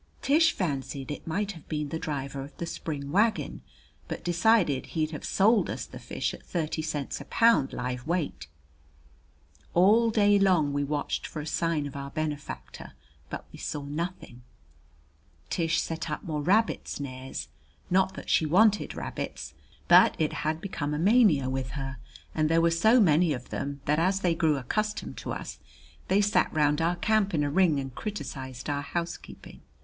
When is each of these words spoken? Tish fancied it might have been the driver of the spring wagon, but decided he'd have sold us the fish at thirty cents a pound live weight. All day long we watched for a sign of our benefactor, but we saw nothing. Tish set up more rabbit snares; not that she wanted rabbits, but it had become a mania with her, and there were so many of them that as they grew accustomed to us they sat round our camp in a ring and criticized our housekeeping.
Tish 0.23 0.51
fancied 0.51 1.11
it 1.11 1.27
might 1.27 1.51
have 1.51 1.69
been 1.69 1.89
the 1.89 1.99
driver 1.99 2.41
of 2.41 2.57
the 2.57 2.65
spring 2.65 3.11
wagon, 3.11 3.61
but 4.07 4.23
decided 4.23 4.87
he'd 4.87 5.11
have 5.11 5.23
sold 5.23 5.69
us 5.69 5.85
the 5.85 5.99
fish 5.99 6.33
at 6.33 6.41
thirty 6.43 6.81
cents 6.81 7.21
a 7.21 7.25
pound 7.25 7.71
live 7.71 8.07
weight. 8.07 8.47
All 9.75 10.09
day 10.09 10.39
long 10.39 10.73
we 10.73 10.83
watched 10.83 11.27
for 11.27 11.39
a 11.39 11.45
sign 11.45 11.85
of 11.85 11.95
our 11.95 12.09
benefactor, 12.09 12.93
but 13.29 13.45
we 13.51 13.59
saw 13.59 13.83
nothing. 13.83 14.41
Tish 15.51 15.79
set 15.79 16.09
up 16.09 16.23
more 16.23 16.41
rabbit 16.41 16.87
snares; 16.87 17.49
not 17.91 18.15
that 18.15 18.27
she 18.27 18.43
wanted 18.47 18.95
rabbits, 18.95 19.53
but 19.87 20.15
it 20.17 20.33
had 20.41 20.59
become 20.59 20.95
a 20.95 20.97
mania 20.97 21.47
with 21.47 21.69
her, 21.77 21.97
and 22.33 22.49
there 22.49 22.59
were 22.59 22.71
so 22.71 22.99
many 22.99 23.33
of 23.33 23.49
them 23.51 23.81
that 23.85 23.99
as 23.99 24.21
they 24.21 24.33
grew 24.33 24.57
accustomed 24.57 25.17
to 25.17 25.31
us 25.31 25.59
they 26.07 26.21
sat 26.21 26.51
round 26.51 26.81
our 26.81 26.95
camp 26.95 27.35
in 27.35 27.43
a 27.43 27.51
ring 27.51 27.79
and 27.79 27.93
criticized 27.93 28.67
our 28.67 28.81
housekeeping. 28.81 29.61